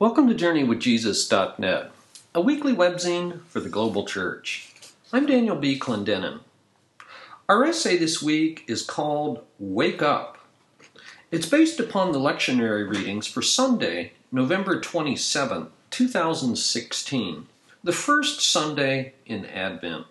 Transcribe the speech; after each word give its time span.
Welcome 0.00 0.28
to 0.28 0.34
JourneyWithJesus.net, 0.34 1.90
a 2.34 2.40
weekly 2.40 2.74
webzine 2.74 3.42
for 3.48 3.60
the 3.60 3.68
global 3.68 4.06
church. 4.06 4.72
I'm 5.12 5.26
Daniel 5.26 5.56
B. 5.56 5.78
Clendenin. 5.78 6.40
Our 7.50 7.66
essay 7.66 7.98
this 7.98 8.22
week 8.22 8.64
is 8.66 8.82
called 8.82 9.44
Wake 9.58 10.00
Up. 10.00 10.38
It's 11.30 11.44
based 11.44 11.78
upon 11.78 12.12
the 12.12 12.18
lectionary 12.18 12.88
readings 12.88 13.26
for 13.26 13.42
Sunday, 13.42 14.14
November 14.32 14.80
27, 14.80 15.66
2016, 15.90 17.46
the 17.84 17.92
first 17.92 18.40
Sunday 18.40 19.12
in 19.26 19.44
Advent. 19.44 20.06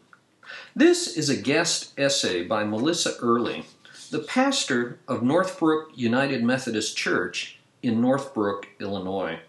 This 0.76 1.18
is 1.18 1.30
a 1.30 1.42
guest 1.42 1.94
essay 1.98 2.44
by 2.44 2.64
Melissa 2.64 3.16
Early, 3.20 3.66
the 4.12 4.20
pastor 4.20 5.00
of 5.08 5.24
Northbrook 5.24 5.90
United 5.96 6.44
Methodist 6.44 6.96
Church 6.96 7.58
in 7.82 8.00
Northbrook, 8.00 8.68
Illinois. 8.80 9.40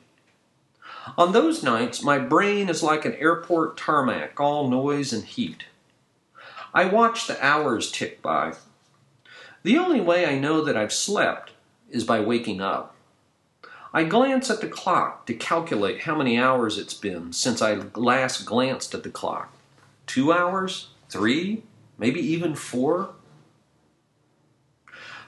On 1.16 1.32
those 1.32 1.62
nights, 1.62 2.02
my 2.02 2.18
brain 2.18 2.70
is 2.70 2.82
like 2.82 3.06
an 3.06 3.14
airport 3.20 3.78
tarmac, 3.78 4.40
all 4.40 4.68
noise 4.68 5.14
and 5.14 5.26
heat. 5.26 5.66
I 6.74 6.86
watch 6.86 7.28
the 7.28 7.40
hours 7.46 7.92
tick 7.92 8.24
by. 8.24 8.54
The 9.62 9.78
only 9.78 10.02
way 10.02 10.26
I 10.26 10.40
know 10.40 10.62
that 10.62 10.76
I've 10.76 10.92
slept 10.92 11.52
is 11.92 12.04
by 12.04 12.20
waking 12.20 12.62
up. 12.62 12.96
I 13.94 14.04
glance 14.04 14.50
at 14.50 14.62
the 14.62 14.68
clock 14.68 15.26
to 15.28 15.34
calculate 15.34 16.02
how 16.02 16.16
many 16.16 16.38
hours 16.38 16.78
it's 16.78 16.94
been 16.94 17.32
since 17.32 17.62
I 17.62 17.74
last 17.96 18.46
glanced 18.46 18.94
at 18.94 19.04
the 19.04 19.10
clock. 19.10 19.54
Two 20.06 20.34
hours? 20.34 20.90
Three? 21.10 21.64
Maybe 21.98 22.20
even 22.20 22.56
four? 22.56 23.12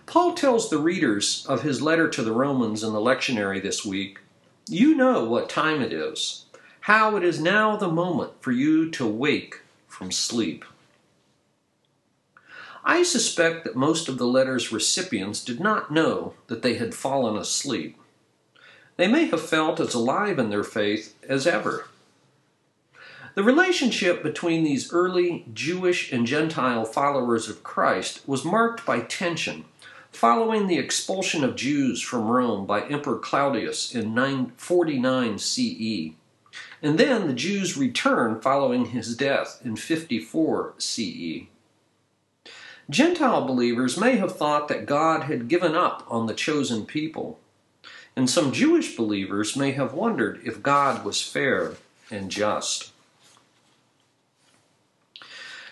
Paul 0.05 0.33
tells 0.33 0.69
the 0.69 0.79
readers 0.79 1.45
of 1.47 1.61
his 1.61 1.81
letter 1.81 2.09
to 2.09 2.23
the 2.23 2.31
Romans 2.31 2.84
in 2.84 2.94
the 2.94 3.00
lectionary 3.00 3.61
this 3.61 3.85
week 3.85 4.19
You 4.67 4.95
know 4.95 5.23
what 5.23 5.50
time 5.50 5.81
it 5.81 5.94
is, 5.94 6.45
how 6.81 7.16
it 7.16 7.23
is 7.23 7.39
now 7.39 7.75
the 7.75 7.88
moment 7.88 8.34
for 8.41 8.51
you 8.51 8.89
to 8.91 9.07
wake 9.07 9.61
from 9.88 10.11
sleep. 10.11 10.66
I 12.84 13.03
suspect 13.03 13.63
that 13.63 13.75
most 13.75 14.09
of 14.09 14.17
the 14.17 14.28
letter's 14.28 14.72
recipients 14.72 15.44
did 15.44 15.59
not 15.59 15.91
know 15.91 16.34
that 16.47 16.61
they 16.61 16.75
had 16.75 16.94
fallen 16.95 17.38
asleep 17.38 17.97
they 18.99 19.07
may 19.07 19.27
have 19.27 19.41
felt 19.41 19.79
as 19.79 19.93
alive 19.93 20.37
in 20.37 20.49
their 20.49 20.63
faith 20.63 21.15
as 21.29 21.47
ever. 21.47 21.85
The 23.33 23.43
relationship 23.43 24.21
between 24.21 24.65
these 24.65 24.91
early 24.91 25.45
Jewish 25.53 26.11
and 26.11 26.27
Gentile 26.27 26.83
followers 26.83 27.47
of 27.47 27.63
Christ 27.63 28.27
was 28.27 28.43
marked 28.43 28.85
by 28.85 28.99
tension 28.99 29.63
following 30.11 30.67
the 30.67 30.77
expulsion 30.77 31.45
of 31.45 31.55
Jews 31.55 32.01
from 32.01 32.27
Rome 32.27 32.65
by 32.65 32.81
Emperor 32.81 33.19
Claudius 33.19 33.95
in 33.95 34.13
949 34.13 35.37
CE. 35.39 36.11
And 36.81 36.97
then 36.97 37.27
the 37.27 37.33
Jews 37.33 37.77
returned 37.77 38.43
following 38.43 38.87
his 38.87 39.16
death 39.16 39.61
in 39.63 39.77
54 39.77 40.73
CE. 40.77 41.47
Gentile 42.89 43.47
believers 43.47 43.97
may 43.97 44.17
have 44.17 44.35
thought 44.35 44.67
that 44.67 44.85
God 44.85 45.23
had 45.23 45.47
given 45.47 45.73
up 45.73 46.05
on 46.09 46.25
the 46.25 46.33
chosen 46.33 46.85
people 46.85 47.39
and 48.16 48.30
some 48.30 48.52
Jewish 48.52 48.96
believers 48.96 49.56
may 49.56 49.72
have 49.72 49.94
wondered 49.94 50.42
if 50.44 50.64
God 50.64 51.06
was 51.06 51.22
fair 51.22 51.74
and 52.12 52.30
just. 52.30 52.92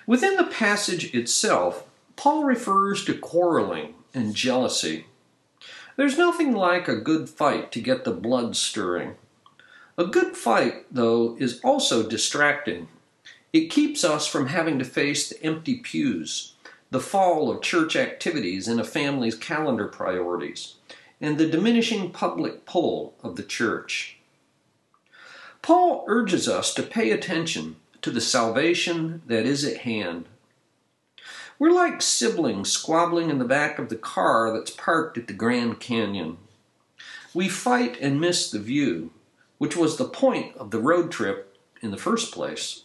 Within 0.05 0.37
the 0.37 0.45
passage 0.45 1.13
itself, 1.13 1.83
Paul 2.15 2.45
refers 2.45 3.03
to 3.05 3.17
quarreling 3.17 3.95
and 4.13 4.33
jealousy. 4.33 5.05
There's 5.97 6.17
nothing 6.17 6.53
like 6.53 6.87
a 6.87 6.95
good 6.95 7.29
fight 7.29 7.71
to 7.73 7.81
get 7.81 8.03
the 8.03 8.11
blood 8.11 8.55
stirring. 8.55 9.15
A 9.97 10.05
good 10.05 10.37
fight, 10.37 10.85
though, 10.91 11.35
is 11.39 11.59
also 11.61 12.07
distracting. 12.07 12.87
It 13.51 13.71
keeps 13.71 14.03
us 14.03 14.27
from 14.27 14.47
having 14.47 14.77
to 14.79 14.85
face 14.85 15.27
the 15.27 15.41
empty 15.43 15.77
pews, 15.77 16.53
the 16.91 16.99
fall 16.99 17.49
of 17.49 17.61
church 17.61 17.95
activities 17.95 18.67
and 18.67 18.79
a 18.79 18.83
family's 18.83 19.35
calendar 19.35 19.87
priorities, 19.87 20.75
and 21.19 21.37
the 21.37 21.47
diminishing 21.47 22.11
public 22.11 22.65
pull 22.65 23.15
of 23.23 23.35
the 23.35 23.43
church. 23.43 24.17
Paul 25.61 26.05
urges 26.07 26.47
us 26.47 26.73
to 26.75 26.83
pay 26.83 27.11
attention 27.11 27.77
to 28.01 28.11
the 28.11 28.21
salvation 28.21 29.21
that 29.25 29.45
is 29.45 29.65
at 29.65 29.79
hand. 29.79 30.25
We're 31.59 31.71
like 31.71 32.01
siblings 32.01 32.71
squabbling 32.71 33.29
in 33.31 33.39
the 33.39 33.45
back 33.45 33.79
of 33.79 33.89
the 33.89 33.95
car 33.95 34.53
that's 34.53 34.69
parked 34.69 35.17
at 35.17 35.27
the 35.27 35.33
Grand 35.33 35.79
Canyon. 35.79 36.37
We 37.33 37.49
fight 37.49 37.97
and 37.99 38.21
miss 38.21 38.51
the 38.51 38.59
view, 38.59 39.11
which 39.57 39.75
was 39.75 39.97
the 39.97 40.05
point 40.05 40.55
of 40.55 40.69
the 40.69 40.79
road 40.79 41.11
trip 41.11 41.57
in 41.81 41.89
the 41.89 41.97
first 41.97 42.31
place. 42.31 42.83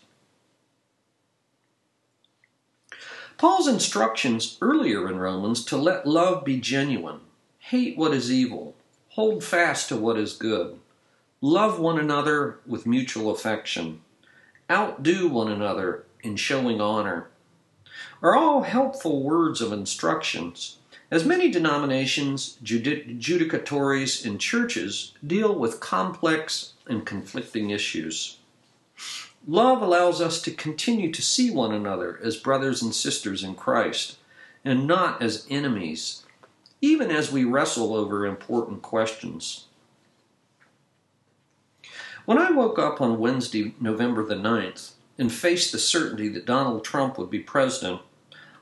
Paul's 3.37 3.69
instructions 3.69 4.57
earlier 4.63 5.09
in 5.09 5.19
Romans 5.19 5.65
to 5.67 5.77
let 5.77 6.07
love 6.07 6.45
be 6.45 6.59
genuine 6.59 7.21
Hate 7.67 7.97
what 7.97 8.13
is 8.13 8.31
evil. 8.31 8.75
Hold 9.11 9.45
fast 9.45 9.89
to 9.89 9.97
what 9.97 10.19
is 10.19 10.35
good. 10.35 10.81
Love 11.41 11.79
one 11.79 11.97
another 11.97 12.59
with 12.67 12.87
mutual 12.87 13.31
affection. 13.31 14.01
Outdo 14.69 15.29
one 15.29 15.51
another 15.51 16.05
in 16.25 16.35
showing 16.35 16.81
honor. 16.81 17.29
Are 18.21 18.35
all 18.35 18.63
helpful 18.65 19.23
words 19.23 19.61
of 19.61 19.73
instructions, 19.73 20.79
as 21.11 21.25
many 21.25 21.51
denominations, 21.53 22.59
judicatories, 22.65 24.27
and 24.27 24.41
churches 24.41 25.15
deal 25.25 25.55
with 25.55 25.79
complex 25.79 26.73
and 26.89 27.07
conflicting 27.07 27.71
issues. 27.71 28.39
Love 29.47 29.81
allows 29.81 30.21
us 30.21 30.43
to 30.43 30.51
continue 30.51 31.13
to 31.13 31.23
see 31.23 31.51
one 31.51 31.73
another 31.73 32.19
as 32.25 32.37
brothers 32.37 32.83
and 32.83 32.93
sisters 32.93 33.45
in 33.45 33.55
Christ, 33.55 34.17
and 34.65 34.87
not 34.87 35.23
as 35.23 35.47
enemies 35.49 36.25
even 36.83 37.13
as 37.13 37.31
we 37.31 37.45
wrestle 37.45 37.95
over 37.95 38.27
important 38.27 38.83
questions. 38.83 39.67
When 42.25 42.39
I 42.39 42.51
woke 42.51 42.79
up 42.79 43.01
on 43.01 43.21
Wednesday, 43.21 43.75
November 43.81 44.25
the 44.25 44.35
9th, 44.35 44.93
and 45.17 45.33
faced 45.33 45.71
the 45.71 45.79
certainty 45.79 46.29
that 46.31 46.45
Donald 46.45 46.85
Trump 46.85 47.17
would 47.17 47.31
be 47.31 47.39
president, 47.39 48.01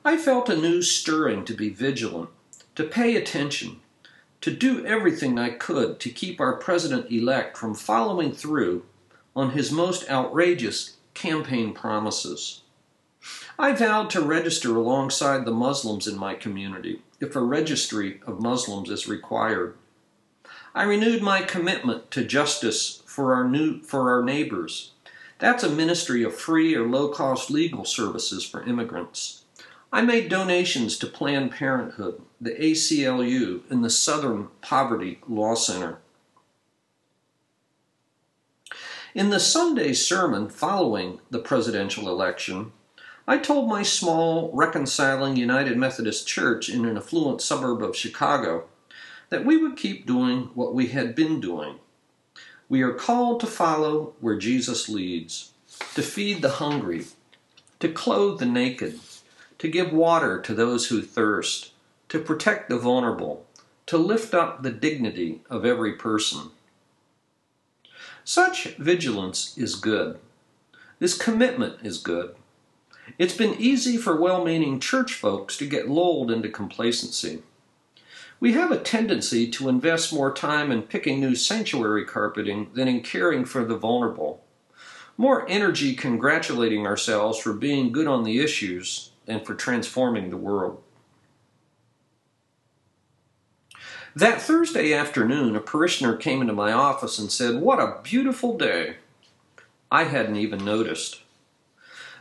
I 0.05 0.19
felt 0.19 0.51
a 0.51 0.57
new 0.57 0.83
stirring 0.83 1.47
to 1.47 1.55
be 1.55 1.71
vigilant, 1.71 2.29
to 2.75 2.85
pay 2.85 3.17
attention, 3.17 3.81
to 4.43 4.51
do 4.51 4.85
everything 4.85 5.39
I 5.39 5.51
could 5.51 5.99
to 6.01 6.11
keep 6.11 6.41
our 6.41 6.57
president 6.57 7.11
elect 7.11 7.57
from 7.57 7.75
following 7.75 8.33
through 8.33 8.85
on 9.35 9.53
his 9.53 9.73
most 9.73 10.09
outrageous 10.11 10.97
campaign 11.15 11.73
promises. 11.73 12.63
I 13.59 13.73
vowed 13.73 14.11
to 14.11 14.21
register 14.21 14.77
alongside 14.77 15.45
the 15.45 15.53
Muslims 15.53 16.07
in 16.07 16.19
my 16.19 16.35
community 16.35 17.03
if 17.21 17.37
a 17.37 17.41
registry 17.41 18.21
of 18.27 18.41
Muslims 18.41 18.91
is 18.91 19.07
required. 19.07 19.75
I 20.75 20.85
renewed 20.85 21.23
my 21.23 21.43
commitment 21.43 22.11
to 22.13 22.25
justice 22.25 23.03
for 23.07 23.35
our 23.35 23.49
new 23.49 23.83
for 23.83 24.11
our 24.11 24.23
neighbors, 24.23 24.93
That's 25.39 25.65
a 25.65 25.71
ministry 25.71 26.23
of 26.23 26.35
free 26.35 26.75
or 26.75 26.87
low 26.87 27.09
cost 27.09 27.51
legal 27.51 27.85
services 27.85 28.45
for 28.45 28.63
immigrants. 28.63 29.45
I 29.93 30.03
made 30.03 30.29
donations 30.29 30.97
to 30.99 31.07
Planned 31.07 31.51
Parenthood, 31.51 32.23
the 32.41 32.51
ACLU, 32.51 33.63
and 33.71 33.85
the 33.85 33.91
Southern 33.91 34.49
Poverty 34.61 35.19
Law 35.27 35.55
Center. 35.55 35.99
In 39.15 39.31
the 39.31 39.41
Sunday 39.41 39.93
sermon 39.93 40.49
following 40.49 41.19
the 41.31 41.41
presidential 41.41 42.09
election, 42.09 42.73
I 43.31 43.38
told 43.38 43.69
my 43.69 43.85
small, 43.85 44.50
reconciling 44.53 45.37
United 45.37 45.77
Methodist 45.77 46.27
Church 46.27 46.69
in 46.69 46.85
an 46.85 46.97
affluent 46.97 47.41
suburb 47.41 47.81
of 47.81 47.94
Chicago 47.94 48.65
that 49.29 49.44
we 49.44 49.56
would 49.56 49.77
keep 49.77 50.05
doing 50.05 50.50
what 50.55 50.75
we 50.75 50.88
had 50.88 51.15
been 51.15 51.41
doing. 51.41 51.77
We 52.69 52.82
are 52.82 52.93
called 52.93 53.38
to 53.38 53.47
follow 53.47 54.15
where 54.19 54.37
Jesus 54.37 54.88
leads, 54.88 55.53
to 55.94 56.03
feed 56.03 56.43
the 56.43 56.59
hungry, 56.59 57.05
to 57.79 57.93
clothe 57.93 58.41
the 58.41 58.47
naked, 58.47 58.99
to 59.59 59.69
give 59.69 59.93
water 59.93 60.41
to 60.41 60.53
those 60.53 60.88
who 60.88 61.00
thirst, 61.00 61.71
to 62.09 62.19
protect 62.19 62.69
the 62.69 62.79
vulnerable, 62.79 63.47
to 63.87 63.97
lift 63.97 64.35
up 64.35 64.65
the 64.65 64.73
dignity 64.73 65.43
of 65.49 65.65
every 65.65 65.93
person. 65.93 66.50
Such 68.25 68.75
vigilance 68.75 69.56
is 69.56 69.76
good. 69.76 70.19
This 70.99 71.17
commitment 71.17 71.79
is 71.85 71.99
good. 71.99 72.35
It's 73.19 73.37
been 73.37 73.55
easy 73.61 73.97
for 73.97 74.17
well 74.17 74.45
meaning 74.45 74.81
church 74.81 75.15
folks 75.15 75.57
to 75.59 75.67
get 75.67 75.89
lulled 75.89 76.31
into 76.31 76.49
complacency. 76.49 77.43
We 78.39 78.53
have 78.55 78.71
a 78.71 78.79
tendency 78.79 79.51
to 79.51 79.69
invest 79.69 80.12
more 80.12 80.33
time 80.33 80.73
in 80.73 80.83
picking 80.83 81.21
new 81.21 81.35
sanctuary 81.35 82.07
carpeting 82.07 82.71
than 82.75 82.89
in 82.89 83.03
caring 83.03 83.45
for 83.45 83.65
the 83.65 83.77
vulnerable. 83.77 84.43
More 85.19 85.47
energy 85.49 85.95
congratulating 85.95 86.87
ourselves 86.87 87.39
for 87.39 87.53
being 87.53 87.93
good 87.93 88.07
on 88.07 88.25
the 88.25 88.41
issues 88.41 89.11
than 89.27 89.45
for 89.45 89.55
transforming 89.55 90.31
the 90.31 90.39
world. 90.39 90.83
That 94.17 94.41
Thursday 94.41 94.93
afternoon, 94.93 95.55
a 95.55 95.61
parishioner 95.61 96.17
came 96.17 96.41
into 96.41 96.55
my 96.55 96.73
office 96.73 97.19
and 97.19 97.31
said, 97.31 97.61
What 97.61 97.79
a 97.79 98.01
beautiful 98.03 98.57
day! 98.57 98.97
I 99.91 100.05
hadn't 100.05 100.37
even 100.37 100.65
noticed. 100.65 101.21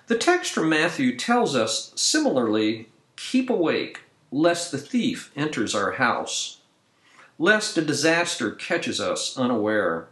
The 0.09 0.17
text 0.17 0.53
from 0.53 0.69
Matthew 0.69 1.15
tells 1.15 1.55
us 1.55 1.91
similarly 1.93 2.89
keep 3.15 3.47
awake, 3.47 4.05
lest 4.31 4.71
the 4.71 4.79
thief 4.79 5.31
enters 5.35 5.75
our 5.75 5.91
house, 5.91 6.61
lest 7.37 7.77
a 7.77 7.83
disaster 7.83 8.49
catches 8.49 8.99
us 8.99 9.37
unaware. 9.37 10.07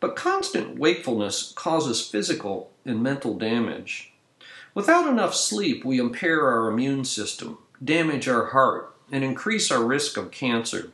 But 0.00 0.16
constant 0.16 0.78
wakefulness 0.78 1.54
causes 1.56 2.06
physical 2.06 2.72
and 2.84 3.02
mental 3.02 3.38
damage. 3.38 4.12
Without 4.74 5.08
enough 5.08 5.34
sleep, 5.34 5.82
we 5.82 5.98
impair 5.98 6.46
our 6.46 6.68
immune 6.68 7.06
system, 7.06 7.56
damage 7.82 8.28
our 8.28 8.50
heart, 8.50 8.94
and 9.10 9.24
increase 9.24 9.70
our 9.70 9.82
risk 9.82 10.18
of 10.18 10.30
cancer. 10.30 10.92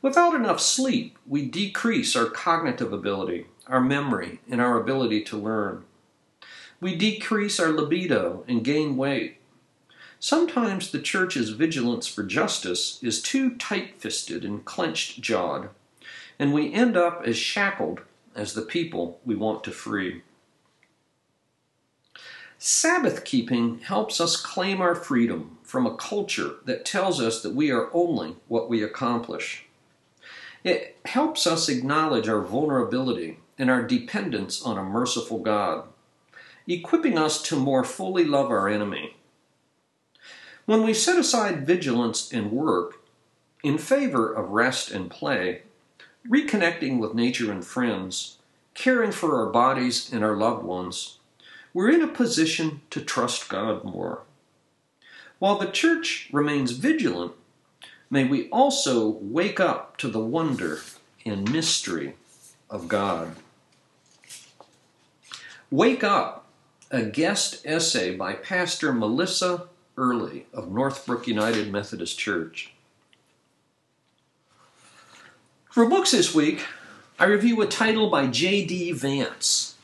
Without 0.00 0.32
enough 0.32 0.60
sleep, 0.60 1.18
we 1.26 1.44
decrease 1.44 2.14
our 2.14 2.26
cognitive 2.26 2.92
ability, 2.92 3.46
our 3.66 3.80
memory, 3.80 4.38
and 4.48 4.60
our 4.60 4.80
ability 4.80 5.24
to 5.24 5.36
learn. 5.36 5.82
We 6.84 6.94
decrease 6.94 7.58
our 7.58 7.72
libido 7.72 8.44
and 8.46 8.62
gain 8.62 8.98
weight. 8.98 9.38
Sometimes 10.20 10.90
the 10.90 11.00
church's 11.00 11.48
vigilance 11.48 12.06
for 12.06 12.22
justice 12.22 13.02
is 13.02 13.22
too 13.22 13.56
tight 13.56 13.98
fisted 13.98 14.44
and 14.44 14.66
clenched 14.66 15.22
jawed, 15.22 15.70
and 16.38 16.52
we 16.52 16.74
end 16.74 16.94
up 16.94 17.22
as 17.24 17.38
shackled 17.38 18.02
as 18.36 18.52
the 18.52 18.60
people 18.60 19.18
we 19.24 19.34
want 19.34 19.64
to 19.64 19.70
free. 19.70 20.24
Sabbath 22.58 23.24
keeping 23.24 23.78
helps 23.78 24.20
us 24.20 24.36
claim 24.36 24.82
our 24.82 24.94
freedom 24.94 25.56
from 25.62 25.86
a 25.86 25.96
culture 25.96 26.56
that 26.66 26.84
tells 26.84 27.18
us 27.18 27.40
that 27.40 27.54
we 27.54 27.70
are 27.70 27.88
only 27.94 28.36
what 28.46 28.68
we 28.68 28.82
accomplish. 28.82 29.64
It 30.62 30.98
helps 31.06 31.46
us 31.46 31.70
acknowledge 31.70 32.28
our 32.28 32.42
vulnerability 32.42 33.38
and 33.56 33.70
our 33.70 33.82
dependence 33.82 34.60
on 34.60 34.76
a 34.76 34.84
merciful 34.84 35.38
God, 35.38 35.84
equipping 36.66 37.18
us 37.18 37.42
to 37.42 37.56
more 37.56 37.84
fully 37.84 38.24
love 38.24 38.50
our 38.50 38.68
enemy. 38.68 39.16
When 40.66 40.82
we 40.82 40.94
set 40.94 41.18
aside 41.18 41.66
vigilance 41.66 42.32
and 42.32 42.50
work 42.50 43.02
in 43.62 43.78
favor 43.78 44.32
of 44.32 44.50
rest 44.50 44.90
and 44.90 45.10
play, 45.10 45.62
reconnecting 46.28 46.98
with 46.98 47.14
nature 47.14 47.52
and 47.52 47.64
friends, 47.64 48.38
caring 48.72 49.12
for 49.12 49.38
our 49.38 49.50
bodies 49.50 50.12
and 50.12 50.24
our 50.24 50.36
loved 50.36 50.64
ones, 50.64 51.18
we're 51.74 51.90
in 51.90 52.02
a 52.02 52.08
position 52.08 52.80
to 52.90 53.00
trust 53.00 53.48
God 53.48 53.84
more. 53.84 54.22
While 55.38 55.58
the 55.58 55.70
church 55.70 56.30
remains 56.32 56.70
vigilant, 56.70 57.32
may 58.08 58.24
we 58.24 58.48
also 58.48 59.08
wake 59.20 59.60
up 59.60 59.96
to 59.98 60.08
the 60.08 60.20
wonder 60.20 60.80
and 61.26 61.50
mystery 61.50 62.14
of 62.70 62.88
God. 62.88 63.36
Wake 65.70 66.04
Up, 66.04 66.43
a 66.94 67.02
guest 67.02 67.60
essay 67.64 68.14
by 68.14 68.34
Pastor 68.34 68.92
Melissa 68.92 69.66
Early 69.96 70.46
of 70.54 70.70
Northbrook 70.70 71.26
United 71.26 71.72
Methodist 71.72 72.20
Church. 72.20 72.72
For 75.68 75.88
books 75.88 76.12
this 76.12 76.32
week, 76.32 76.64
I 77.18 77.24
review 77.24 77.60
a 77.60 77.66
title 77.66 78.08
by 78.10 78.28
J.D. 78.28 78.92
Vance. 78.92 79.74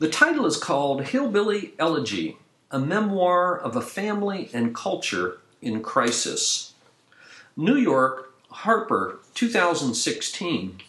The 0.00 0.08
title 0.08 0.44
is 0.44 0.56
called 0.56 1.04
Hillbilly 1.04 1.74
Elegy 1.78 2.36
A 2.72 2.80
Memoir 2.80 3.56
of 3.56 3.76
a 3.76 3.80
Family 3.80 4.50
and 4.52 4.74
Culture 4.74 5.38
in 5.62 5.84
Crisis. 5.84 6.74
New 7.56 7.76
York, 7.76 8.34
Harper, 8.50 9.20
2016. 9.34 10.80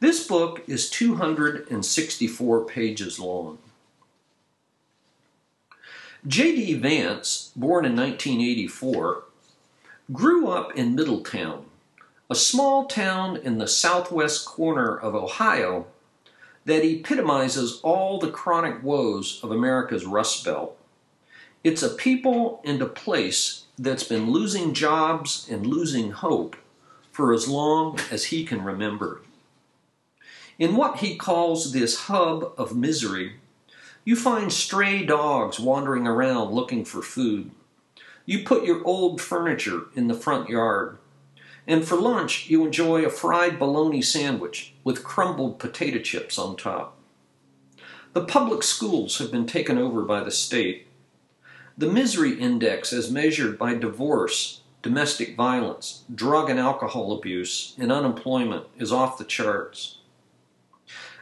This 0.00 0.26
book 0.26 0.62
is 0.66 0.90
264 0.90 2.64
pages 2.64 3.20
long. 3.20 3.58
J.D. 6.26 6.74
Vance, 6.74 7.52
born 7.54 7.84
in 7.84 7.94
1984, 7.94 9.22
grew 10.10 10.48
up 10.48 10.74
in 10.74 10.96
Middletown, 10.96 11.66
a 12.28 12.34
small 12.34 12.86
town 12.86 13.36
in 13.36 13.58
the 13.58 13.68
southwest 13.68 14.44
corner 14.44 14.96
of 14.96 15.14
Ohio 15.14 15.86
that 16.64 16.84
epitomizes 16.84 17.78
all 17.84 18.18
the 18.18 18.30
chronic 18.30 18.82
woes 18.82 19.38
of 19.44 19.52
America's 19.52 20.04
Rust 20.04 20.44
Belt. 20.44 20.76
It's 21.62 21.84
a 21.84 21.90
people 21.90 22.60
and 22.64 22.82
a 22.82 22.86
place 22.86 23.66
that's 23.78 24.02
been 24.02 24.32
losing 24.32 24.74
jobs 24.74 25.46
and 25.48 25.64
losing 25.64 26.10
hope 26.10 26.56
for 27.12 27.32
as 27.32 27.46
long 27.46 28.00
as 28.10 28.26
he 28.26 28.44
can 28.44 28.64
remember. 28.64 29.20
In 30.58 30.74
what 30.74 30.98
he 30.98 31.14
calls 31.14 31.72
this 31.72 32.00
hub 32.06 32.52
of 32.58 32.74
misery, 32.74 33.34
you 34.06 34.14
find 34.14 34.52
stray 34.52 35.04
dogs 35.04 35.58
wandering 35.58 36.06
around 36.06 36.52
looking 36.52 36.84
for 36.84 37.02
food. 37.02 37.50
You 38.24 38.44
put 38.44 38.64
your 38.64 38.84
old 38.84 39.20
furniture 39.20 39.86
in 39.96 40.06
the 40.06 40.14
front 40.14 40.48
yard. 40.48 40.98
And 41.66 41.84
for 41.84 41.96
lunch, 41.96 42.48
you 42.48 42.64
enjoy 42.64 43.04
a 43.04 43.10
fried 43.10 43.58
bologna 43.58 44.00
sandwich 44.00 44.74
with 44.84 45.02
crumbled 45.02 45.58
potato 45.58 45.98
chips 45.98 46.38
on 46.38 46.56
top. 46.56 46.96
The 48.12 48.24
public 48.24 48.62
schools 48.62 49.18
have 49.18 49.32
been 49.32 49.44
taken 49.44 49.76
over 49.76 50.02
by 50.02 50.22
the 50.22 50.30
state. 50.30 50.86
The 51.76 51.90
misery 51.90 52.38
index, 52.38 52.92
as 52.92 53.10
measured 53.10 53.58
by 53.58 53.74
divorce, 53.74 54.60
domestic 54.82 55.36
violence, 55.36 56.04
drug 56.14 56.48
and 56.48 56.60
alcohol 56.60 57.10
abuse, 57.10 57.74
and 57.76 57.90
unemployment, 57.90 58.66
is 58.78 58.92
off 58.92 59.18
the 59.18 59.24
charts. 59.24 59.98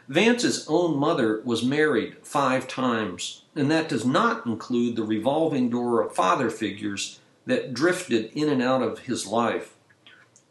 Vance's 0.07 0.67
own 0.67 0.97
mother 0.97 1.41
was 1.43 1.63
married 1.63 2.17
five 2.21 2.67
times, 2.67 3.43
and 3.55 3.71
that 3.71 3.89
does 3.89 4.05
not 4.05 4.45
include 4.45 4.95
the 4.95 5.03
revolving 5.03 5.69
door 5.69 6.01
of 6.01 6.15
father 6.15 6.49
figures 6.49 7.19
that 7.45 7.73
drifted 7.73 8.31
in 8.33 8.49
and 8.49 8.61
out 8.61 8.81
of 8.81 8.99
his 8.99 9.25
life 9.25 9.75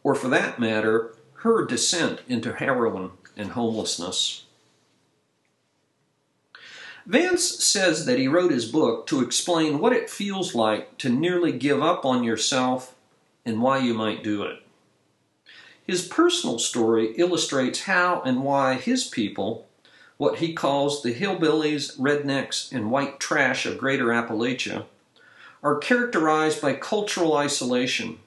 or 0.04 0.14
for 0.14 0.28
that 0.28 0.60
matter, 0.60 1.14
her 1.36 1.64
descent 1.64 2.20
into 2.28 2.52
heroin 2.52 3.10
and 3.36 3.52
homelessness. 3.52 4.44
Vance 7.06 7.64
says 7.64 8.06
that 8.06 8.18
he 8.18 8.28
wrote 8.28 8.52
his 8.52 8.70
book 8.70 9.06
to 9.06 9.22
explain 9.22 9.78
what 9.78 9.92
it 9.92 10.08
feels 10.08 10.54
like 10.54 10.96
to 10.98 11.08
nearly 11.08 11.52
give 11.52 11.82
up 11.82 12.04
on 12.04 12.22
yourself 12.22 12.94
and 13.44 13.60
why 13.60 13.78
you 13.78 13.92
might 13.92 14.22
do 14.22 14.42
it. 14.42 14.63
His 15.86 16.06
personal 16.06 16.58
story 16.58 17.14
illustrates 17.16 17.82
how 17.82 18.22
and 18.22 18.42
why 18.42 18.74
his 18.74 19.04
people, 19.04 19.66
what 20.16 20.38
he 20.38 20.54
calls 20.54 21.02
the 21.02 21.14
hillbillies, 21.14 21.98
rednecks, 21.98 22.72
and 22.72 22.90
white 22.90 23.20
trash 23.20 23.66
of 23.66 23.78
greater 23.78 24.06
Appalachia, 24.06 24.86
are 25.62 25.78
characterized 25.78 26.60
by 26.60 26.74
cultural 26.74 27.36
isolation 27.36 28.18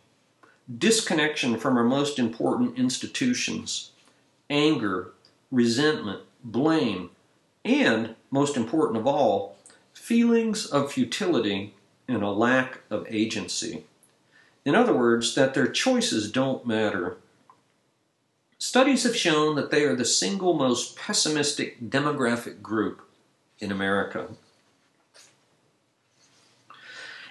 disconnection 0.77 1.57
from 1.57 1.77
our 1.77 1.83
most 1.83 2.19
important 2.19 2.77
institutions, 2.77 3.91
anger, 4.49 5.13
resentment, 5.51 6.21
blame, 6.43 7.09
and 7.63 8.15
most 8.31 8.57
important 8.57 8.97
of 8.97 9.07
all, 9.07 9.55
feelings 9.93 10.65
of 10.65 10.91
futility 10.91 11.73
and 12.07 12.21
a 12.21 12.29
lack 12.29 12.79
of 12.89 13.05
agency. 13.09 13.85
In 14.65 14.75
other 14.75 14.93
words, 14.93 15.35
that 15.35 15.53
their 15.53 15.67
choices 15.67 16.31
don't 16.31 16.67
matter. 16.67 17.17
Studies 18.59 19.03
have 19.03 19.15
shown 19.15 19.55
that 19.55 19.69
they 19.69 19.83
are 19.83 19.95
the 19.95 20.03
single 20.03 20.55
most 20.55 20.95
pessimistic 20.95 21.89
demographic 21.91 22.61
group 22.61 23.01
in 23.59 23.71
America. 23.71 24.29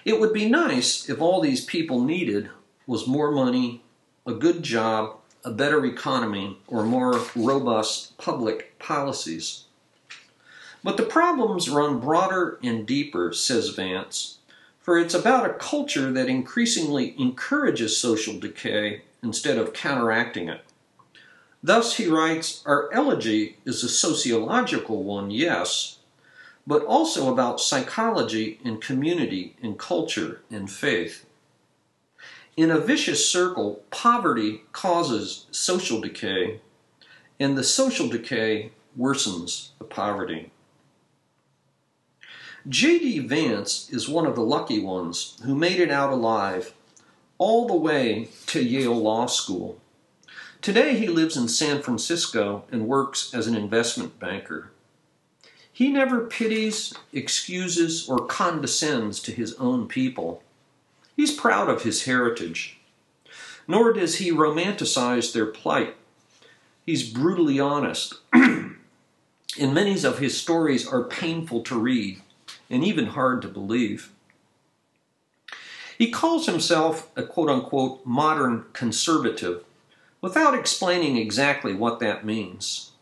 It 0.05 0.21
would 0.21 0.33
be 0.33 0.49
nice 0.49 1.09
if 1.11 1.21
all 1.21 1.41
these 1.41 1.65
people 1.65 2.01
needed 2.01 2.51
was 2.87 3.09
more 3.09 3.33
money, 3.33 3.83
a 4.25 4.35
good 4.35 4.63
job, 4.63 5.17
a 5.45 5.51
better 5.51 5.85
economy, 5.85 6.59
or 6.69 6.85
more 6.85 7.21
robust 7.35 8.17
public 8.19 8.79
policies. 8.79 9.65
But 10.85 10.97
the 10.97 11.03
problems 11.03 11.69
run 11.69 11.99
broader 11.99 12.61
and 12.63 12.87
deeper, 12.87 13.33
says 13.33 13.71
Vance, 13.71 14.39
for 14.79 14.97
it's 14.97 15.15
about 15.15 15.51
a 15.51 15.55
culture 15.55 16.13
that 16.13 16.29
increasingly 16.29 17.21
encourages 17.21 17.97
social 17.97 18.39
decay 18.39 19.03
instead 19.25 19.59
of 19.59 19.73
counteracting 19.73 20.49
it. 20.49 20.61
Thus, 21.67 21.97
he 21.97 22.07
writes, 22.07 22.63
our 22.65 22.89
elegy 22.93 23.57
is 23.65 23.83
a 23.83 23.89
sociological 23.89 25.03
one, 25.03 25.33
yes, 25.33 25.99
but 26.65 26.85
also 26.85 27.33
about 27.33 27.61
psychology 27.61 28.61
and 28.65 28.81
community 28.81 29.57
and 29.61 29.77
culture 29.77 30.43
and 30.49 30.71
faith. 30.71 31.27
In 32.57 32.71
a 32.71 32.79
vicious 32.79 33.29
circle, 33.29 33.83
poverty 33.91 34.63
causes 34.71 35.47
social 35.51 36.01
decay, 36.01 36.61
and 37.41 37.59
the 37.59 37.65
social 37.65 38.09
decay 38.09 38.71
worsens 38.97 39.71
the 39.81 39.85
poverty. 39.87 40.53
J.D. 42.69 43.27
Vance 43.27 43.91
is 43.91 44.09
one 44.09 44.27
of 44.27 44.37
the 44.37 44.43
lucky 44.43 44.79
ones 44.79 45.37
who 45.43 45.57
made 45.57 45.81
it 45.81 45.91
out 45.91 46.13
alive 46.13 46.75
all 47.39 47.67
the 47.67 47.75
way 47.75 48.29
to 48.47 48.63
Yale 48.63 48.95
Law 48.95 49.27
School. 49.27 49.81
Today 50.61 50.99
he 50.99 51.07
lives 51.07 51.37
in 51.37 51.49
San 51.49 51.83
Francisco 51.83 52.65
and 52.73 52.89
works 52.89 53.33
as 53.33 53.47
an 53.47 53.55
investment 53.55 54.19
banker. 54.19 54.71
He 55.73 55.91
never 55.91 56.27
pities, 56.27 56.95
excuses, 57.13 58.09
or 58.09 58.27
condescends 58.27 59.21
to 59.21 59.33
his 59.33 59.55
own 59.55 59.87
people. 59.87 60.43
He's 61.15 61.35
proud 61.35 61.69
of 61.69 61.83
his 61.83 62.05
heritage. 62.05 62.79
Nor 63.69 63.93
does 63.93 64.17
he 64.17 64.31
romanticize 64.31 65.33
their 65.33 65.47
plight. 65.47 65.97
He's 66.85 67.09
brutally 67.09 67.61
honest. 67.61 68.15
and 68.33 68.79
many 69.61 70.03
of 70.05 70.19
his 70.19 70.41
stories 70.41 70.87
are 70.87 71.05
painful 71.05 71.63
to 71.65 71.79
read 71.79 72.23
and 72.71 72.85
even 72.85 73.09
hard 73.09 73.43
to 73.43 73.49
believe. 73.49 74.13
He 75.99 76.11
calls 76.11 76.47
himself 76.47 77.11
a 77.17 77.23
quote 77.23 77.49
unquote 77.49 78.05
modern 78.05 78.65
conservative 78.73 79.63
without 80.21 80.55
explaining 80.55 81.17
exactly 81.17 81.75
what 81.75 82.01
that 82.01 82.25
means. 82.25 82.93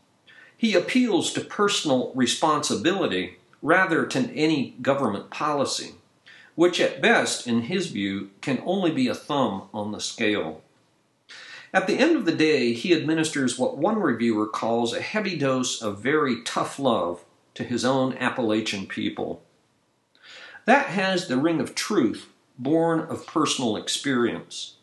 He 0.57 0.75
appeals 0.75 1.33
to 1.33 1.41
personal 1.41 2.13
responsibility 2.15 3.39
rather 3.63 4.07
than 4.07 4.31
any 4.31 4.77
government 4.83 5.31
policy, 5.31 5.95
which 6.55 6.81
at 6.81 7.03
best, 7.03 7.47
in 7.47 7.63
his 7.63 7.89
view, 7.89 8.31
can 8.41 8.63
only 8.65 8.91
be 8.91 9.09
a 9.09 9.15
thumb 9.15 9.69
on 9.73 9.93
the 9.93 10.01
scale. 10.01 10.63
At 11.73 11.89
the 11.89 11.99
end 11.99 12.17
of 12.17 12.25
the 12.25 12.35
day, 12.35 12.73
he 12.73 12.95
administers 12.95 13.59
what 13.59 13.77
one 13.77 13.99
reviewer 13.99 14.47
calls 14.47 14.95
a 14.95 15.01
heavy 15.01 15.37
dose 15.37 15.83
of 15.83 15.99
very 15.99 16.43
tough 16.43 16.79
love 16.79 17.25
to 17.55 17.65
his 17.65 17.85
own 17.85 18.17
Appalachian 18.19 18.87
people. 18.87 19.43
That 20.67 20.87
has 20.87 21.27
the 21.27 21.37
ring 21.37 21.61
of 21.61 21.75
truth 21.75 22.29
born 22.59 23.01
of 23.01 23.27
personal 23.27 23.77
experience. 23.77 24.77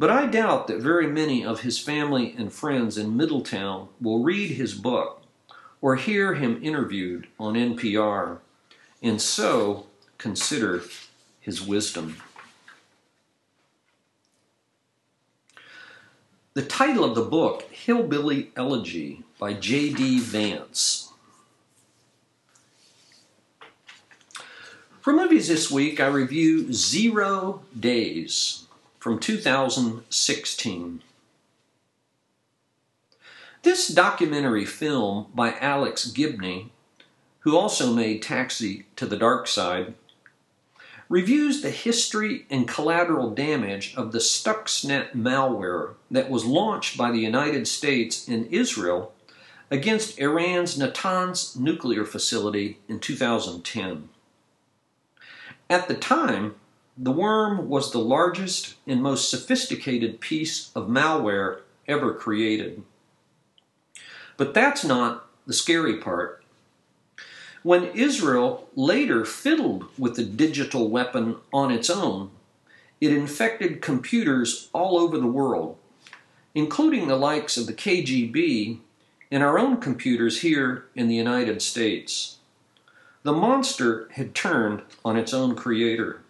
But 0.00 0.08
I 0.08 0.24
doubt 0.24 0.66
that 0.68 0.80
very 0.80 1.06
many 1.06 1.44
of 1.44 1.60
his 1.60 1.78
family 1.78 2.34
and 2.38 2.50
friends 2.50 2.96
in 2.96 3.18
Middletown 3.18 3.90
will 4.00 4.22
read 4.22 4.52
his 4.52 4.72
book 4.72 5.20
or 5.82 5.96
hear 5.96 6.36
him 6.36 6.58
interviewed 6.62 7.26
on 7.38 7.52
NPR 7.52 8.38
and 9.02 9.20
so 9.20 9.88
consider 10.16 10.84
his 11.38 11.60
wisdom. 11.60 12.16
The 16.54 16.64
title 16.64 17.04
of 17.04 17.14
the 17.14 17.20
book, 17.20 17.70
Hillbilly 17.70 18.52
Elegy 18.56 19.22
by 19.38 19.52
J.D. 19.52 20.20
Vance. 20.20 21.12
For 25.02 25.12
movies 25.12 25.48
this 25.48 25.70
week, 25.70 26.00
I 26.00 26.06
review 26.06 26.72
Zero 26.72 27.64
Days 27.78 28.64
from 29.00 29.18
2016. 29.18 31.02
This 33.62 33.88
documentary 33.88 34.66
film 34.66 35.28
by 35.34 35.54
Alex 35.54 36.06
Gibney, 36.06 36.70
who 37.40 37.56
also 37.56 37.94
made 37.94 38.22
Taxi 38.22 38.86
to 38.96 39.06
the 39.06 39.16
Dark 39.16 39.46
Side, 39.46 39.94
reviews 41.08 41.62
the 41.62 41.70
history 41.70 42.46
and 42.50 42.68
collateral 42.68 43.30
damage 43.30 43.94
of 43.96 44.12
the 44.12 44.18
Stuxnet 44.18 45.14
malware 45.14 45.94
that 46.10 46.30
was 46.30 46.44
launched 46.44 46.98
by 46.98 47.10
the 47.10 47.18
United 47.18 47.66
States 47.66 48.28
and 48.28 48.46
Israel 48.52 49.14
against 49.70 50.18
Iran's 50.18 50.76
Natanz 50.76 51.58
nuclear 51.58 52.04
facility 52.04 52.78
in 52.86 53.00
2010. 53.00 54.10
At 55.70 55.88
the 55.88 55.94
time, 55.94 56.56
the 57.02 57.10
worm 57.10 57.70
was 57.70 57.90
the 57.90 57.98
largest 57.98 58.74
and 58.86 59.02
most 59.02 59.30
sophisticated 59.30 60.20
piece 60.20 60.70
of 60.76 60.86
malware 60.86 61.60
ever 61.88 62.12
created. 62.12 62.82
But 64.36 64.52
that's 64.52 64.84
not 64.84 65.26
the 65.46 65.54
scary 65.54 65.96
part. 65.96 66.44
When 67.62 67.84
Israel 67.84 68.68
later 68.76 69.24
fiddled 69.24 69.86
with 69.98 70.16
the 70.16 70.24
digital 70.24 70.90
weapon 70.90 71.36
on 71.54 71.70
its 71.70 71.88
own, 71.88 72.32
it 73.00 73.12
infected 73.12 73.80
computers 73.80 74.68
all 74.74 74.98
over 74.98 75.16
the 75.16 75.26
world, 75.26 75.78
including 76.54 77.08
the 77.08 77.16
likes 77.16 77.56
of 77.56 77.66
the 77.66 77.72
KGB 77.72 78.78
and 79.30 79.42
our 79.42 79.58
own 79.58 79.78
computers 79.80 80.42
here 80.42 80.84
in 80.94 81.08
the 81.08 81.14
United 81.14 81.62
States. 81.62 82.36
The 83.22 83.32
monster 83.32 84.08
had 84.12 84.34
turned 84.34 84.82
on 85.02 85.16
its 85.16 85.32
own 85.32 85.54
creator. 85.54 86.20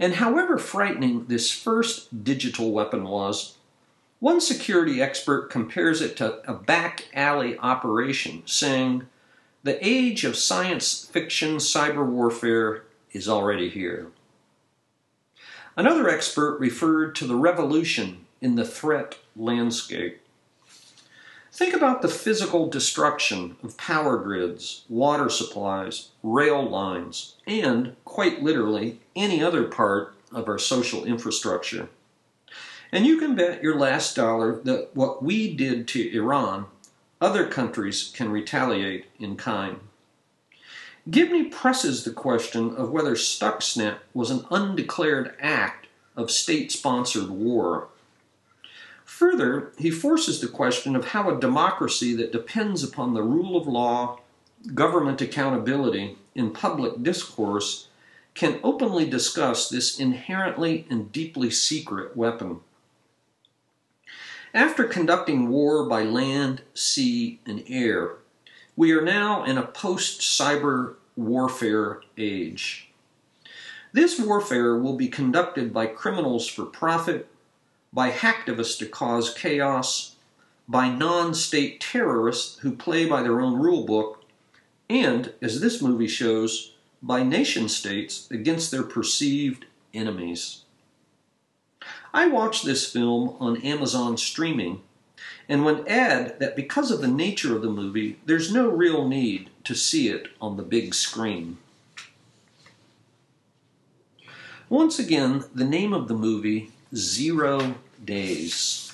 And 0.00 0.14
however 0.14 0.56
frightening 0.56 1.26
this 1.26 1.52
first 1.52 2.24
digital 2.24 2.72
weapon 2.72 3.04
was, 3.04 3.58
one 4.18 4.40
security 4.40 5.02
expert 5.02 5.50
compares 5.50 6.00
it 6.00 6.16
to 6.16 6.40
a 6.50 6.54
back 6.54 7.08
alley 7.12 7.58
operation, 7.58 8.42
saying, 8.46 9.06
The 9.62 9.78
age 9.86 10.24
of 10.24 10.36
science 10.36 11.04
fiction 11.04 11.56
cyber 11.56 12.06
warfare 12.06 12.84
is 13.12 13.28
already 13.28 13.68
here. 13.68 14.08
Another 15.76 16.08
expert 16.08 16.58
referred 16.58 17.14
to 17.16 17.26
the 17.26 17.36
revolution 17.36 18.24
in 18.40 18.54
the 18.54 18.64
threat 18.64 19.18
landscape. 19.36 20.22
Think 21.52 21.74
about 21.74 22.00
the 22.00 22.08
physical 22.08 22.68
destruction 22.68 23.56
of 23.62 23.76
power 23.76 24.16
grids, 24.18 24.84
water 24.88 25.28
supplies, 25.28 26.10
rail 26.22 26.68
lines, 26.68 27.34
and, 27.46 27.96
quite 28.04 28.42
literally, 28.42 29.00
any 29.16 29.42
other 29.42 29.64
part 29.64 30.14
of 30.32 30.48
our 30.48 30.58
social 30.58 31.04
infrastructure. 31.04 31.88
And 32.92 33.04
you 33.04 33.18
can 33.18 33.34
bet 33.34 33.62
your 33.62 33.76
last 33.76 34.16
dollar 34.16 34.60
that 34.62 34.90
what 34.94 35.22
we 35.22 35.54
did 35.54 35.86
to 35.88 36.16
Iran, 36.16 36.66
other 37.20 37.46
countries 37.46 38.12
can 38.14 38.30
retaliate 38.30 39.06
in 39.18 39.36
kind. 39.36 39.80
Gibney 41.08 41.44
presses 41.44 42.04
the 42.04 42.12
question 42.12 42.74
of 42.76 42.90
whether 42.90 43.14
Stuxnet 43.14 43.98
was 44.14 44.30
an 44.30 44.44
undeclared 44.50 45.34
act 45.40 45.88
of 46.16 46.30
state 46.30 46.70
sponsored 46.70 47.30
war. 47.30 47.88
Further, 49.18 49.72
he 49.76 49.90
forces 49.90 50.40
the 50.40 50.48
question 50.48 50.94
of 50.94 51.08
how 51.08 51.28
a 51.28 51.38
democracy 51.38 52.14
that 52.14 52.32
depends 52.32 52.84
upon 52.84 53.12
the 53.12 53.24
rule 53.24 53.56
of 53.56 53.66
law, 53.66 54.20
government 54.72 55.20
accountability, 55.20 56.16
and 56.36 56.54
public 56.54 57.02
discourse 57.02 57.88
can 58.34 58.60
openly 58.62 59.04
discuss 59.10 59.68
this 59.68 59.98
inherently 59.98 60.86
and 60.88 61.10
deeply 61.10 61.50
secret 61.50 62.16
weapon. 62.16 62.60
After 64.54 64.84
conducting 64.84 65.50
war 65.50 65.86
by 65.86 66.04
land, 66.04 66.62
sea, 66.72 67.40
and 67.44 67.64
air, 67.68 68.12
we 68.76 68.92
are 68.92 69.02
now 69.02 69.44
in 69.44 69.58
a 69.58 69.66
post 69.66 70.20
cyber 70.20 70.94
warfare 71.16 72.00
age. 72.16 72.90
This 73.92 74.20
warfare 74.20 74.78
will 74.78 74.96
be 74.96 75.08
conducted 75.08 75.74
by 75.74 75.86
criminals 75.86 76.46
for 76.46 76.64
profit 76.64 77.26
by 77.92 78.10
hacktivists 78.10 78.78
to 78.78 78.86
cause 78.86 79.34
chaos, 79.34 80.16
by 80.68 80.88
non 80.88 81.34
state 81.34 81.80
terrorists 81.80 82.58
who 82.60 82.72
play 82.72 83.06
by 83.06 83.22
their 83.22 83.40
own 83.40 83.58
rule 83.58 83.84
book, 83.84 84.24
and, 84.88 85.32
as 85.42 85.60
this 85.60 85.82
movie 85.82 86.08
shows, 86.08 86.74
by 87.02 87.22
nation 87.22 87.68
states 87.68 88.30
against 88.30 88.70
their 88.70 88.82
perceived 88.82 89.64
enemies. 89.94 90.64
I 92.12 92.26
watched 92.26 92.64
this 92.64 92.90
film 92.90 93.36
on 93.40 93.62
Amazon 93.62 94.16
streaming 94.16 94.82
and 95.48 95.64
would 95.64 95.86
add 95.88 96.38
that 96.38 96.56
because 96.56 96.90
of 96.90 97.00
the 97.00 97.08
nature 97.08 97.54
of 97.54 97.62
the 97.62 97.70
movie, 97.70 98.18
there's 98.26 98.52
no 98.52 98.68
real 98.68 99.08
need 99.08 99.50
to 99.64 99.74
see 99.74 100.08
it 100.08 100.28
on 100.40 100.56
the 100.56 100.62
big 100.62 100.94
screen. 100.94 101.58
Once 104.68 104.98
again, 104.98 105.44
the 105.52 105.64
name 105.64 105.92
of 105.92 106.06
the 106.06 106.14
movie, 106.14 106.70
Zero 106.94 107.76
Days. 108.04 108.92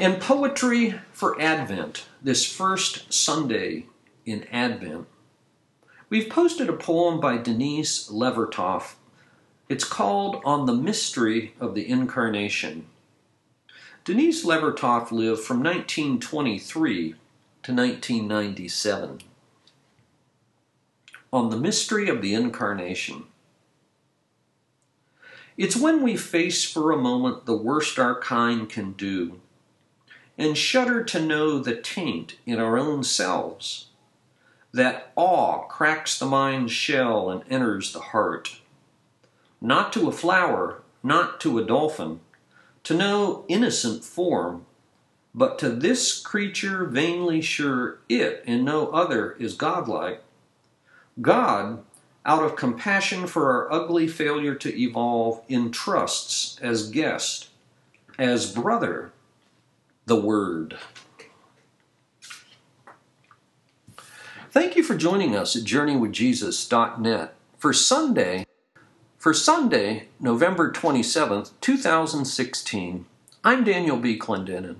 And 0.00 0.20
poetry 0.20 0.98
for 1.12 1.40
Advent, 1.40 2.06
this 2.20 2.44
first 2.44 3.12
Sunday 3.12 3.86
in 4.26 4.44
Advent. 4.50 5.06
We've 6.08 6.28
posted 6.28 6.68
a 6.68 6.72
poem 6.72 7.20
by 7.20 7.36
Denise 7.36 8.08
Levertov. 8.10 8.94
It's 9.68 9.84
called 9.84 10.42
On 10.44 10.66
the 10.66 10.74
Mystery 10.74 11.54
of 11.60 11.76
the 11.76 11.88
Incarnation. 11.88 12.86
Denise 14.04 14.44
Levertov 14.44 15.12
lived 15.12 15.42
from 15.42 15.62
1923 15.62 17.10
to 17.62 17.72
1997. 17.72 19.20
On 21.32 21.50
the 21.50 21.56
Mystery 21.56 22.08
of 22.08 22.20
the 22.20 22.34
Incarnation. 22.34 23.26
It's 25.60 25.76
when 25.76 26.02
we 26.02 26.16
face 26.16 26.64
for 26.64 26.90
a 26.90 26.96
moment 26.96 27.44
the 27.44 27.54
worst 27.54 27.98
our 27.98 28.18
kind 28.18 28.66
can 28.66 28.92
do, 28.92 29.40
and 30.38 30.56
shudder 30.56 31.04
to 31.04 31.20
know 31.20 31.58
the 31.58 31.76
taint 31.76 32.36
in 32.46 32.58
our 32.58 32.78
own 32.78 33.04
selves 33.04 33.88
that 34.72 35.12
awe 35.16 35.66
cracks 35.66 36.18
the 36.18 36.24
mind's 36.24 36.72
shell 36.72 37.28
and 37.28 37.42
enters 37.50 37.92
the 37.92 38.00
heart. 38.00 38.62
Not 39.60 39.92
to 39.92 40.08
a 40.08 40.12
flower, 40.12 40.80
not 41.02 41.42
to 41.42 41.58
a 41.58 41.64
dolphin, 41.66 42.20
to 42.84 42.94
no 42.94 43.44
innocent 43.46 44.02
form, 44.02 44.64
but 45.34 45.58
to 45.58 45.68
this 45.68 46.22
creature 46.22 46.86
vainly 46.86 47.42
sure 47.42 47.98
it 48.08 48.42
and 48.46 48.64
no 48.64 48.88
other 48.92 49.32
is 49.32 49.52
godlike. 49.52 50.22
God, 51.20 51.84
out 52.30 52.44
of 52.44 52.54
compassion 52.54 53.26
for 53.26 53.50
our 53.50 53.72
ugly 53.72 54.06
failure 54.06 54.54
to 54.54 54.80
evolve, 54.80 55.42
entrusts 55.48 56.56
as 56.60 56.88
guest, 56.88 57.48
as 58.20 58.54
brother, 58.54 59.10
the 60.06 60.14
Word. 60.14 60.78
Thank 64.52 64.76
you 64.76 64.84
for 64.84 64.94
joining 64.94 65.34
us 65.34 65.56
at 65.56 65.64
JourneyWithJesus.net 65.64 67.34
for 67.58 67.72
Sunday, 67.72 68.46
for 69.18 69.34
Sunday, 69.34 70.06
November 70.20 70.70
27th, 70.70 71.50
2016. 71.60 73.06
I'm 73.42 73.64
Daniel 73.64 73.96
B. 73.96 74.16
Clendenin. 74.16 74.76